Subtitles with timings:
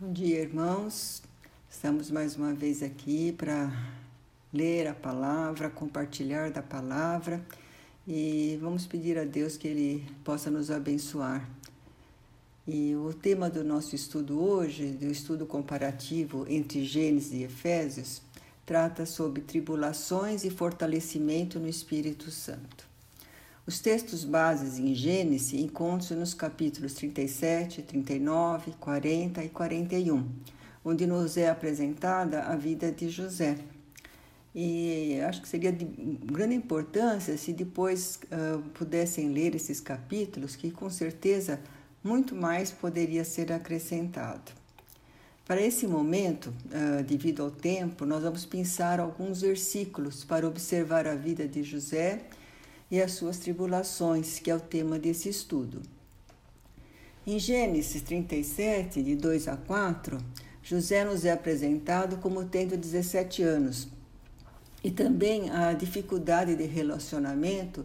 [0.00, 1.20] Bom dia, irmãos.
[1.68, 3.68] Estamos mais uma vez aqui para
[4.52, 7.44] ler a palavra, compartilhar da palavra
[8.06, 11.50] e vamos pedir a Deus que Ele possa nos abençoar.
[12.64, 18.22] E o tema do nosso estudo hoje, do estudo comparativo entre Gênesis e Efésios,
[18.64, 22.87] trata sobre tribulações e fortalecimento no Espírito Santo.
[23.68, 30.26] Os textos bases em Gênesis encontram-se nos capítulos 37, 39, 40 e 41,
[30.82, 33.58] onde nos é apresentada a vida de José.
[34.54, 40.70] E acho que seria de grande importância se depois uh, pudessem ler esses capítulos, que
[40.70, 41.60] com certeza
[42.02, 44.50] muito mais poderia ser acrescentado.
[45.44, 51.14] Para esse momento, uh, devido ao tempo, nós vamos pensar alguns versículos para observar a
[51.14, 52.22] vida de José
[52.90, 55.82] e as suas tribulações, que é o tema desse estudo.
[57.26, 60.18] Em Gênesis 37, de 2 a 4,
[60.62, 63.88] José nos é apresentado como tendo 17 anos
[64.82, 67.84] e também a dificuldade de relacionamento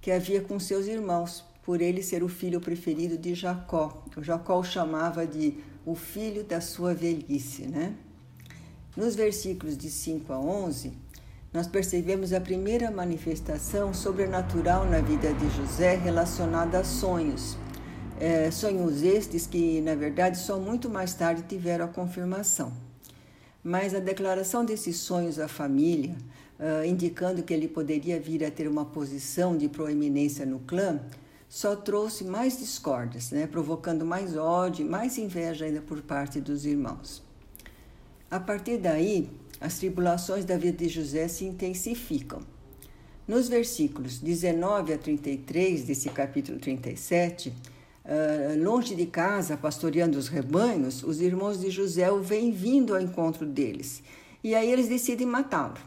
[0.00, 4.04] que havia com seus irmãos, por ele ser o filho preferido de Jacó.
[4.16, 7.94] O Jacó o chamava de o filho da sua velhice, né?
[8.96, 10.92] Nos versículos de 5 a 11,
[11.52, 17.58] nós percebemos a primeira manifestação sobrenatural na vida de José relacionada a sonhos.
[18.18, 22.72] É, sonhos estes que, na verdade, só muito mais tarde tiveram a confirmação.
[23.62, 26.16] Mas a declaração desses sonhos à família,
[26.58, 31.00] uh, indicando que ele poderia vir a ter uma posição de proeminência no clã,
[31.48, 37.22] só trouxe mais discórdias, né, provocando mais ódio mais inveja ainda por parte dos irmãos.
[38.30, 39.30] A partir daí,
[39.62, 42.42] as tribulações da vida de José se intensificam.
[43.28, 47.52] Nos versículos 19 a 33 desse capítulo 37, uh,
[48.04, 53.00] ah, longe de casa, pastoreando os rebanhos, os irmãos de José o vêm vindo ao
[53.00, 54.02] encontro deles.
[54.42, 55.78] E aí eles decidem matá-lo.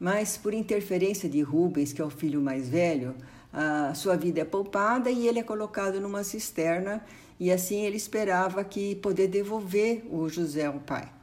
[0.00, 3.14] Mas por interferência de Rubens, que é o filho mais velho,
[3.52, 7.04] a sua vida é poupada e ele é colocado numa cisterna,
[7.38, 11.17] e assim ele esperava que poder devolver o José ao pai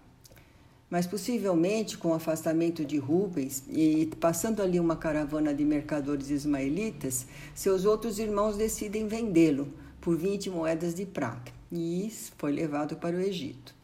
[0.96, 7.28] mas possivelmente com o afastamento de Rubens e passando ali uma caravana de mercadores ismaelitas,
[7.54, 9.68] seus outros irmãos decidem vendê-lo
[10.00, 13.76] por 20 moedas de prata e foi levado para o Egito.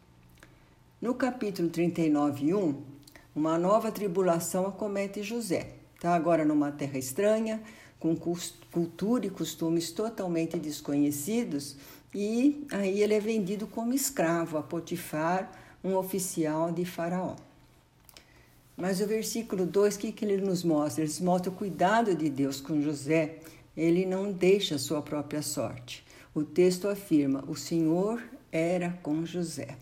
[1.01, 2.81] No capítulo 39, 1,
[3.35, 5.73] uma nova tribulação acomete José.
[5.95, 7.61] Está agora numa terra estranha,
[8.00, 11.75] com cultura e costumes totalmente desconhecidos,
[12.16, 15.51] e aí ele é vendido como escravo a Potifar,
[15.84, 17.36] um oficial de Faraó.
[18.78, 21.03] Mas o versículo 2, o que, que ele nos mostra?
[21.03, 23.40] Ele mostra o cuidado de Deus com José.
[23.75, 26.03] Ele não deixa sua própria sorte.
[26.34, 28.22] O texto afirma: o Senhor
[28.52, 29.78] era com José.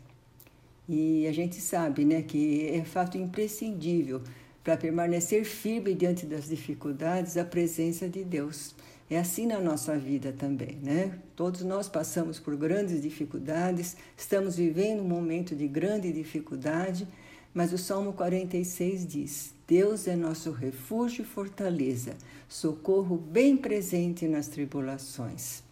[0.87, 4.21] E a gente sabe né, que é fato imprescindível
[4.63, 8.75] para permanecer firme diante das dificuldades a presença de Deus.
[9.09, 11.17] É assim na nossa vida também, né?
[11.35, 17.07] Todos nós passamos por grandes dificuldades, estamos vivendo um momento de grande dificuldade,
[17.51, 22.15] mas o Salmo 46 diz: Deus é nosso refúgio e fortaleza,
[22.47, 25.63] socorro bem presente nas tribulações.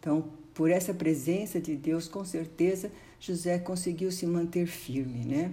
[0.00, 2.90] Então, por essa presença de Deus, com certeza,
[3.20, 5.52] José conseguiu se manter firme, né?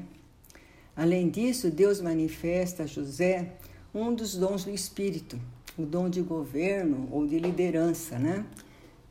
[0.96, 3.54] Além disso, Deus manifesta a José
[3.94, 5.38] um dos dons do Espírito,
[5.78, 8.46] o dom de governo ou de liderança, né?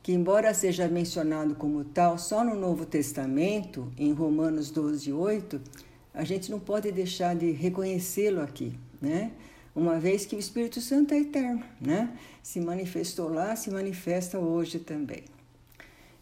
[0.03, 5.61] que, embora seja mencionado como tal só no Novo Testamento, em Romanos 12, 8,
[6.13, 9.31] a gente não pode deixar de reconhecê-lo aqui, né?
[9.75, 12.17] uma vez que o Espírito Santo é eterno, né?
[12.41, 15.23] se manifestou lá, se manifesta hoje também.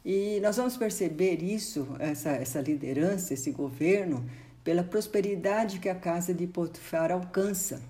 [0.05, 4.23] E nós vamos perceber isso, essa, essa liderança, esse governo,
[4.63, 7.81] pela prosperidade que a casa de Potifar alcança,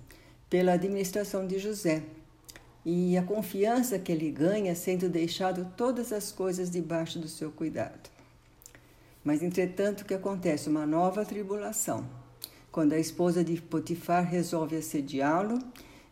[0.48, 2.02] pela administração de José
[2.84, 8.10] e a confiança que ele ganha sendo deixado todas as coisas debaixo do seu cuidado.
[9.24, 10.68] Mas, entretanto, que acontece?
[10.68, 12.04] Uma nova tribulação.
[12.72, 15.58] Quando a esposa de Potifar resolve assediá-lo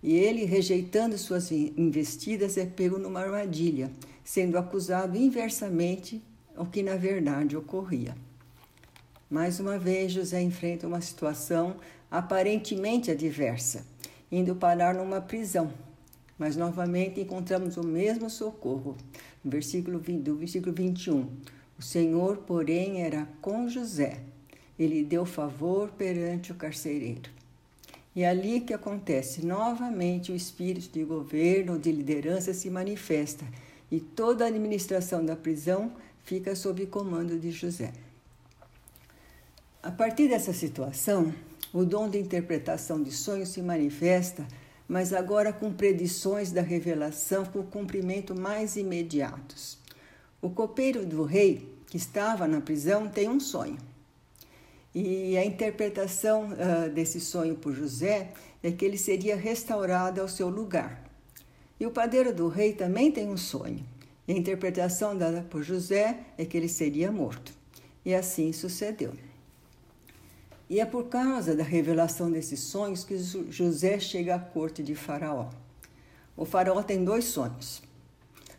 [0.02, 3.90] e ele, rejeitando suas investidas, é pego numa armadilha,
[4.22, 6.22] sendo acusado inversamente
[6.56, 8.14] ao que na verdade ocorria.
[9.28, 11.76] Mais uma vez, José enfrenta uma situação
[12.10, 13.84] aparentemente adversa,
[14.30, 15.72] indo parar numa prisão
[16.40, 18.96] mas novamente encontramos o mesmo socorro.
[19.44, 21.28] No versículo 20, do versículo 21.
[21.78, 24.22] O Senhor, porém, era com José.
[24.78, 27.30] Ele deu favor perante o carcereiro.
[28.16, 33.44] E ali que acontece novamente o espírito de governo, de liderança se manifesta
[33.90, 35.92] e toda a administração da prisão
[36.24, 37.92] fica sob comando de José.
[39.82, 41.34] A partir dessa situação,
[41.70, 44.46] o dom de interpretação de sonhos se manifesta,
[44.90, 49.78] mas agora com predições da revelação com cumprimento mais imediatos.
[50.42, 53.78] O copeiro do rei, que estava na prisão, tem um sonho.
[54.92, 58.32] E a interpretação uh, desse sonho por José
[58.64, 61.08] é que ele seria restaurado ao seu lugar.
[61.78, 63.86] E o padeiro do rei também tem um sonho.
[64.26, 67.52] E a interpretação dada por José é que ele seria morto.
[68.04, 69.12] E assim sucedeu.
[70.70, 75.50] E é por causa da revelação desses sonhos que José chega à corte de Faraó.
[76.36, 77.82] O Faraó tem dois sonhos: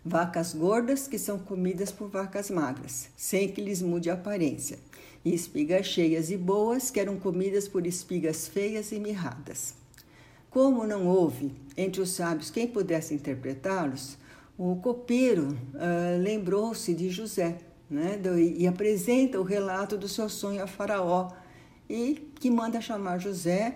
[0.03, 4.77] vacas gordas que são comidas por vacas magras, sem que lhes mude a aparência,
[5.23, 9.73] e espigas cheias e boas que eram comidas por espigas feias e mirradas.
[10.49, 14.17] Como não houve entre os sábios quem pudesse interpretá-los,
[14.57, 17.57] o copeiro uh, lembrou-se de José
[17.89, 18.19] né,
[18.57, 21.31] e apresenta o relato do seu sonho a Faraó
[21.91, 23.75] e que manda chamar José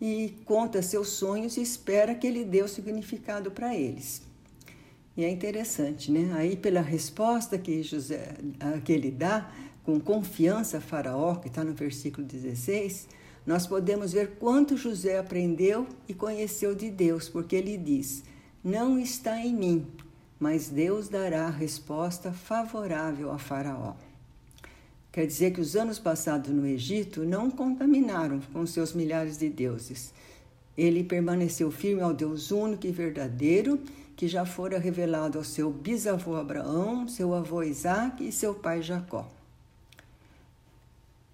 [0.00, 4.22] e conta seus sonhos e espera que ele dê o significado para eles.
[5.16, 6.32] E é interessante, né?
[6.34, 8.34] Aí pela resposta que José
[8.84, 9.52] que ele dá
[9.84, 13.08] com confiança a Faraó, que está no versículo 16,
[13.46, 18.22] nós podemos ver quanto José aprendeu e conheceu de Deus, porque ele diz:
[18.64, 19.86] Não está em mim,
[20.38, 23.94] mas Deus dará a resposta favorável a Faraó.
[25.12, 30.12] Quer dizer que os anos passados no Egito não contaminaram com seus milhares de deuses.
[30.78, 33.80] Ele permaneceu firme ao Deus único e verdadeiro,
[34.16, 39.28] que já fora revelado ao seu bisavô Abraão, seu avô Isaac e seu pai Jacó.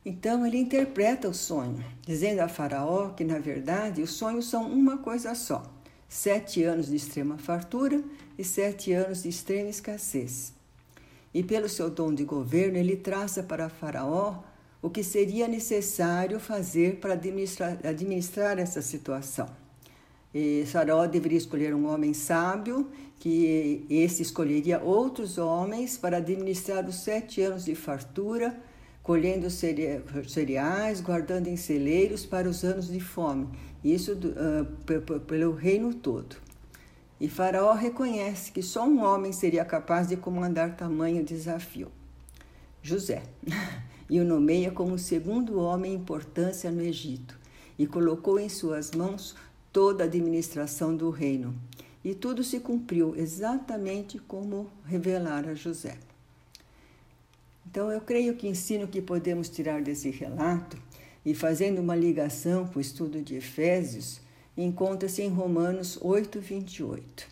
[0.05, 4.99] Então ele interpreta o sonho, dizendo a Faraó que, na verdade, os sonhos são uma
[4.99, 5.71] coisa só:
[6.09, 8.03] sete anos de extrema fartura
[8.39, 10.56] e sete anos de extrema escassez
[11.37, 14.37] e pelo seu dom de governo ele traça para Faraó
[14.81, 19.47] o que seria necessário fazer para administrar, administrar essa situação.
[20.35, 22.89] E Faraó deveria escolher um homem sábio,
[23.19, 28.59] que esse escolheria outros homens para administrar os sete anos de fartura,
[29.03, 33.47] colhendo cereais, guardando em celeiros para os anos de fome.
[33.85, 36.46] Isso uh, pelo reino todo.
[37.21, 41.91] E Faraó reconhece que só um homem seria capaz de comandar tamanho desafio:
[42.83, 43.23] José.
[44.09, 47.37] E o nomeia como o segundo homem em importância no Egito,
[47.77, 49.35] e colocou em suas mãos
[49.73, 51.53] toda a administração do reino.
[52.05, 55.99] E tudo se cumpriu exatamente como revelara José.
[57.69, 60.79] Então, eu creio que o ensino que podemos tirar desse relato,
[61.25, 64.21] e fazendo uma ligação com o estudo de Efésios,
[64.57, 67.29] encontra-se em Romanos 8, 28.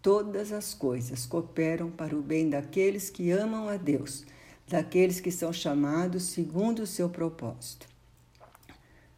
[0.00, 4.24] Todas as coisas cooperam para o bem daqueles que amam a Deus,
[4.66, 7.86] daqueles que são chamados segundo o seu propósito.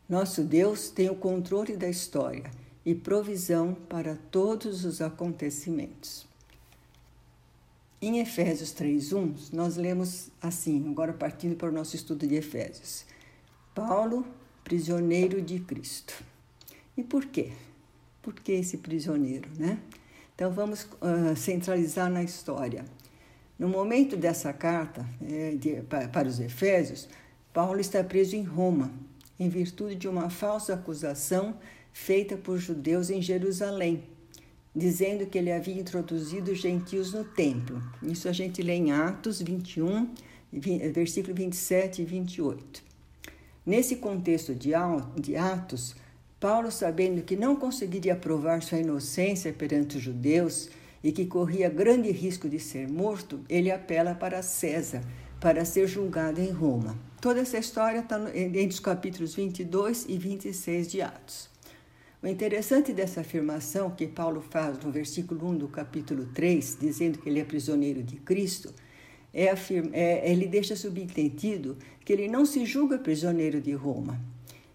[0.09, 2.51] Nosso Deus tem o controle da história
[2.85, 6.27] e provisão para todos os acontecimentos.
[8.03, 13.05] Em Efésios 3:1, nós lemos assim, agora partindo para o nosso estudo de Efésios.
[13.75, 14.27] Paulo,
[14.65, 16.30] prisioneiro de Cristo.
[17.01, 17.51] E por quê?
[18.21, 19.79] Por que esse prisioneiro, né?
[20.35, 22.85] Então vamos uh, centralizar na história.
[23.59, 27.09] No momento dessa carta é, de, para, os Efésios,
[27.55, 28.93] Paulo está preso em Roma,
[29.39, 31.57] em virtude de uma falsa acusação
[31.91, 34.03] feita por judeus em Jerusalém,
[34.77, 37.83] dizendo que ele havia introduzido gentios no templo.
[38.03, 40.13] Isso a gente lê em Atos 21,
[40.93, 42.83] versículo 27 e 28.
[43.65, 45.97] Nesse contexto de Atos,
[46.41, 50.71] Paulo, sabendo que não conseguiria provar sua inocência perante os judeus
[51.05, 55.03] e que corria grande risco de ser morto, ele apela para César
[55.39, 56.99] para ser julgado em Roma.
[57.21, 61.51] Toda essa história está entre os capítulos 22 e 26 de Atos.
[62.23, 67.29] O interessante dessa afirmação que Paulo faz no versículo 1 do capítulo 3, dizendo que
[67.29, 68.73] ele é prisioneiro de Cristo,
[69.33, 69.55] é,
[69.93, 74.21] é ele deixa subentendido que ele não se julga prisioneiro de Roma,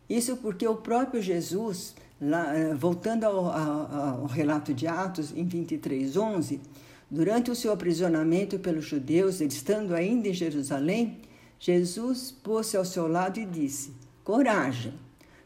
[0.10, 6.16] isso porque o próprio Jesus, lá, eh, voltando ao, ao, relato de Atos, em 23,
[6.16, 6.62] 11,
[7.10, 11.22] durante o seu aprisionamento pelos judeus, ele estando ainda em Jerusalém,
[11.60, 13.94] Jesus pôs-se ao seu lado e disse:
[14.24, 14.94] Coragem,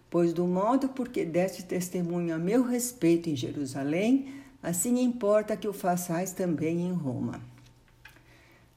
[0.10, 5.74] pois do modo porque deste testemunho a meu respeito em Jerusalém, assim importa que o
[5.74, 7.39] façais também em Roma.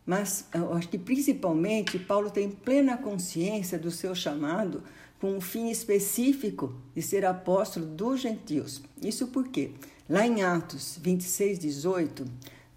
[0.04, 4.82] Mas eu acho que principalmente Paulo tem plena consciência do seu chamado
[5.22, 8.82] com um fim específico de ser apóstolo dos gentios.
[9.00, 9.70] Isso porque,
[10.10, 12.24] lá em Atos 26, 18,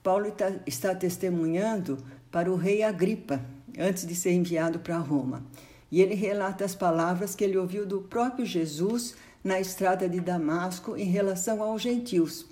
[0.03, 0.31] Paulo
[0.67, 1.97] está testemunhando
[2.31, 3.43] para o rei Agripa,
[3.79, 5.43] antes de ser enviado para Roma.
[5.91, 10.95] e ele relata as palavras que ele ouviu do próprio Jesus na estrada de Damasco
[10.95, 12.45] em relação aos gentios,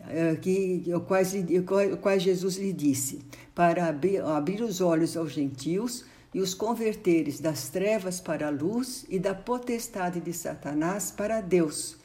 [0.00, 1.32] eh, que, quais,
[2.00, 3.20] quais Jesus lhe disse,
[3.54, 9.06] para abrir, abrir os olhos aos gentios e os converteres das trevas para a luz
[9.08, 11.96] e da potestade de Satanás para Deus,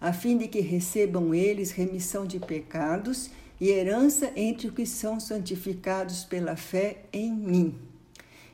[0.00, 5.18] a fim de que recebam eles remissão de pecados e herança entre os que são
[5.18, 7.74] santificados pela fé em mim.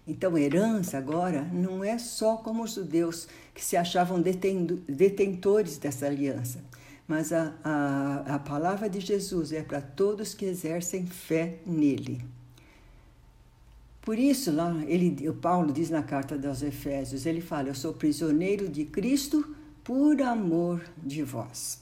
[0.07, 6.65] Então, herança agora não é só como os judeus que se achavam detentores dessa aliança,
[7.07, 12.21] mas a, a, a palavra de Jesus é para todos que exercem fé nele.
[14.03, 17.93] Por isso, lá, ele, o Paulo diz na carta dos Efésios, ele fala: Eu sou
[17.93, 21.81] prisioneiro de Cristo por amor de vós.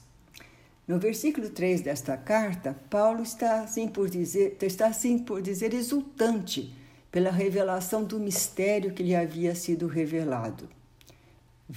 [0.87, 6.73] No versículo 3 desta carta, Paulo está assim por dizer, está assim por dizer exultante
[7.11, 10.67] pela revelação do mistério que lhe havia sido revelado.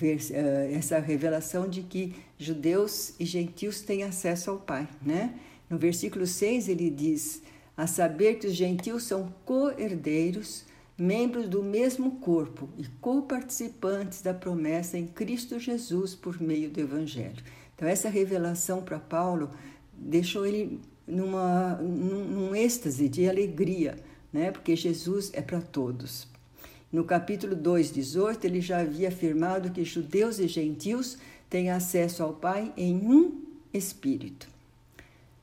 [0.00, 5.38] Eh, essa revelação de que judeus e gentios têm acesso ao Pai, né?
[5.68, 7.42] No versículo 6 ele diz:
[7.76, 10.64] a saber que os gentios são co-herdeiros,
[10.96, 17.42] membros do mesmo corpo e co-participantes da promessa em Cristo Jesus por meio do Evangelho.
[17.74, 19.50] Então, essa revelação para Paulo
[19.92, 23.96] deixou ele numa, num, num êxtase de alegria
[24.32, 24.50] né?
[24.50, 26.26] porque Jesus é para todos.
[26.90, 32.32] No capítulo 2, 18, ele já havia afirmado que judeus e gentios têm acesso ao
[32.32, 34.48] Pai em um Espírito.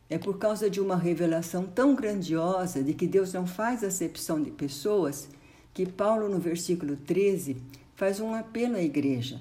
[0.09, 4.49] É por causa de uma revelação tão grandiosa de que Deus não faz acepção de
[4.49, 5.29] pessoas
[5.73, 7.57] que Paulo, no versículo 13,
[7.95, 9.39] faz um apelo à igreja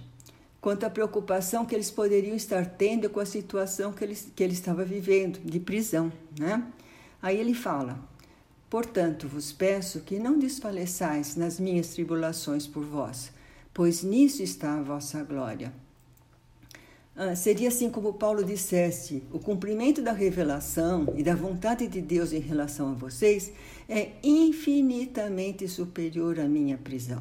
[0.60, 4.52] quanto à preocupação que eles poderiam estar tendo com a situação que ele, que ele
[4.52, 6.12] estava vivendo, de prisão.
[6.38, 6.62] Né?
[7.22, 7.98] Aí ele fala:
[8.68, 13.32] Portanto, vos peço que não desfaleçais nas minhas tribulações por vós,
[13.72, 15.72] pois nisso está a vossa glória.
[17.20, 22.32] Ah, seria assim como Paulo dissesse: o cumprimento da revelação e da vontade de Deus
[22.32, 23.52] em relação a vocês
[23.88, 27.20] é infinitamente superior à minha prisão.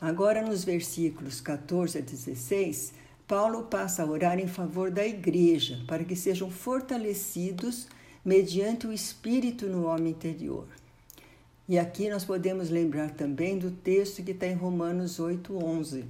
[0.00, 2.94] Agora, nos versículos 14 a 16,
[3.28, 7.88] Paulo passa a orar em favor da igreja, para que sejam fortalecidos
[8.24, 10.66] mediante o Espírito no homem interior.
[11.68, 16.04] E aqui nós podemos lembrar também do texto que está em Romanos 8,11.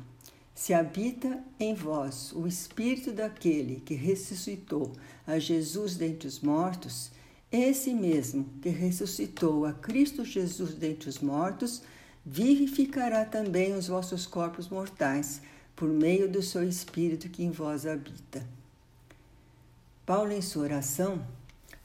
[0.54, 4.92] Se habita em vós o Espírito daquele que ressuscitou
[5.26, 7.10] a Jesus dentre os mortos,
[7.50, 11.82] esse mesmo que ressuscitou a Cristo Jesus dentre os mortos,
[12.24, 15.40] vivificará também os vossos corpos mortais,
[15.74, 18.46] por meio do seu Espírito que em vós habita.
[20.04, 21.22] Paulo, em sua oração,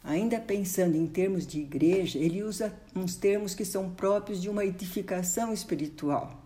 [0.07, 4.63] Ainda pensando em termos de igreja, ele usa uns termos que são próprios de uma
[4.63, 6.36] edificação espiritual,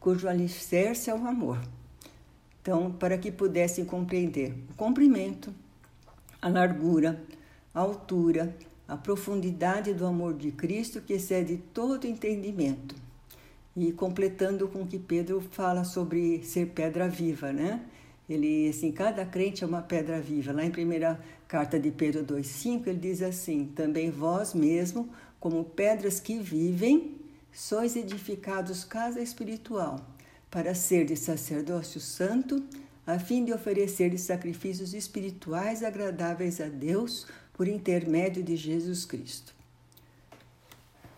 [0.00, 1.60] cujo alicerce é o amor.
[2.62, 5.54] Então, para que pudessem compreender o comprimento,
[6.40, 7.22] a largura,
[7.74, 8.56] a altura,
[8.88, 12.94] a profundidade do amor de Cristo que excede todo entendimento.
[13.76, 17.80] E completando com o que Pedro fala sobre ser pedra viva, né?
[18.28, 20.52] Ele, assim, cada crente é uma pedra viva.
[20.52, 26.20] Lá em primeira carta de Pedro 2,5, ele diz assim: Também vós mesmo, como pedras
[26.20, 27.19] que vivem,
[27.52, 30.04] sois edificados casa espiritual,
[30.50, 32.62] para ser de sacerdócio santo,
[33.06, 39.54] a fim de oferecer sacrifícios espirituais agradáveis a Deus por intermédio de Jesus Cristo.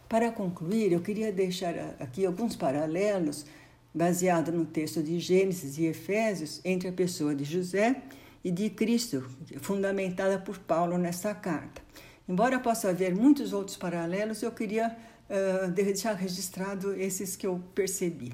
[0.08, 3.46] Para concluir, eu queria deixar aqui alguns paralelos
[3.94, 8.02] baseado no texto de Gênesis e Efésios entre a pessoa de José
[8.44, 9.24] e de Cristo,
[9.60, 11.82] fundamentada por Paulo nessa carta.
[12.28, 14.96] Embora possa haver muitos outros paralelos, eu queria
[15.28, 18.32] uh, deixar registrado esses que eu percebi.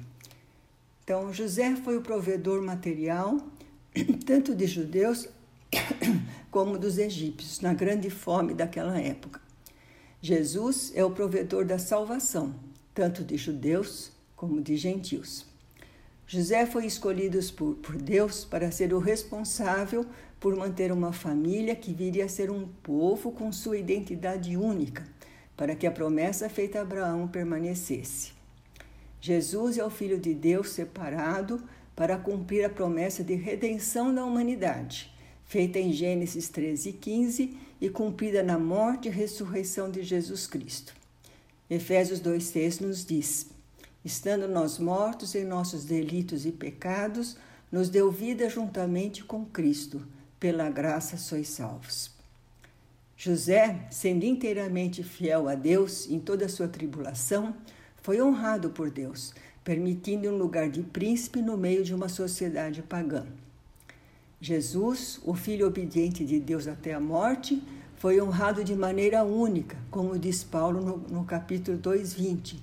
[1.03, 3.37] Então, José foi o provedor material,
[4.25, 5.27] tanto de judeus
[6.51, 9.41] como dos egípcios, na grande fome daquela época.
[10.21, 12.53] Jesus é o provedor da salvação,
[12.93, 15.45] tanto de judeus como de gentios.
[16.27, 20.05] José foi escolhido por, por Deus para ser o responsável
[20.39, 25.03] por manter uma família que viria a ser um povo com sua identidade única,
[25.59, 28.31] para que a promessa feita a Abraão permanecesse.
[29.19, 31.61] Jesus é o Filho de Deus separado
[31.93, 35.13] para cumprir a promessa de redenção da humanidade,
[35.43, 40.93] feita em Gênesis 13 e 15 e cumprida na morte e ressurreição de Jesus Cristo.
[41.69, 43.47] Efésios 2,6 nos diz:
[44.05, 47.35] estando nós mortos em nossos delitos e pecados,
[47.69, 50.07] nos deu vida juntamente com Cristo.
[50.39, 52.17] Pela graça sois salvos.
[53.21, 57.53] José, sendo inteiramente fiel a Deus em toda a sua tribulação,
[58.01, 63.25] foi honrado por Deus, permitindo um lugar de príncipe no meio de uma sociedade pagã.
[64.39, 67.61] Jesus, o Filho obediente de Deus até a morte,
[67.97, 72.55] foi honrado de maneira única, como diz Paulo no, no capítulo 2,20,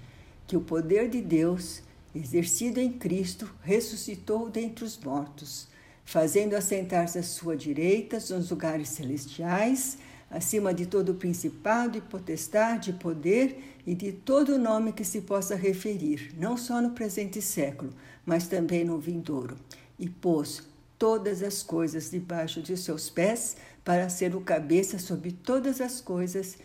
[0.47, 1.83] que o poder de Deus,
[2.15, 5.69] exercido em Cristo, ressuscitou dentre os mortos,
[6.03, 9.99] fazendo assentar-se à sua direita nos lugares celestiais,
[10.31, 16.35] acima de todo principado e potestade, poder e de todo nome que se possa referir,
[16.39, 17.93] não só no presente século,
[18.25, 19.57] mas também no vindouro,
[19.99, 20.63] e pôs
[20.99, 26.59] todas as coisas debaixo de seus pés, para ser o cabeça sobre todas as coisas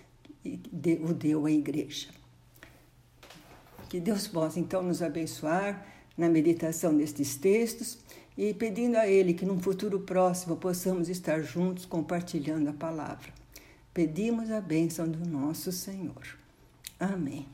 [0.43, 0.59] e
[1.03, 2.07] o deu à igreja.
[3.87, 5.85] Que Deus possa então nos abençoar
[6.17, 7.99] na meditação destes textos
[8.35, 13.40] e pedindo a Ele que num futuro próximo possamos estar juntos compartilhando a palavra.
[13.93, 16.37] Pedimos a bênção do nosso Senhor.
[16.99, 17.47] Amém.